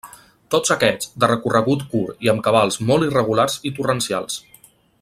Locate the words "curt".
1.91-2.25